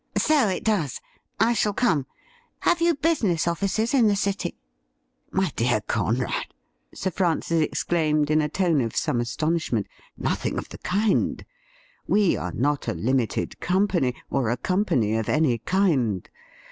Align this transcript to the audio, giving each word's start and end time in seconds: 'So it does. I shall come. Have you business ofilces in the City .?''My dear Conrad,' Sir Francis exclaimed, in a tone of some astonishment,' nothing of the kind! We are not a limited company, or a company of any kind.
'So 0.17 0.47
it 0.47 0.63
does. 0.63 0.99
I 1.39 1.53
shall 1.53 1.75
come. 1.75 2.07
Have 2.61 2.81
you 2.81 2.95
business 2.95 3.45
ofilces 3.45 3.93
in 3.93 4.07
the 4.07 4.15
City 4.15 4.57
.?''My 5.39 5.51
dear 5.55 5.79
Conrad,' 5.81 6.55
Sir 6.91 7.11
Francis 7.11 7.61
exclaimed, 7.61 8.31
in 8.31 8.41
a 8.41 8.49
tone 8.49 8.81
of 8.81 8.95
some 8.95 9.19
astonishment,' 9.21 9.85
nothing 10.31 10.57
of 10.57 10.69
the 10.69 10.79
kind! 10.79 11.45
We 12.07 12.35
are 12.35 12.51
not 12.51 12.87
a 12.87 12.95
limited 12.95 13.59
company, 13.59 14.15
or 14.31 14.49
a 14.49 14.57
company 14.57 15.15
of 15.17 15.29
any 15.29 15.59
kind. 15.59 16.27